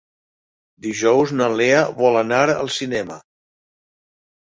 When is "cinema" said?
2.81-3.23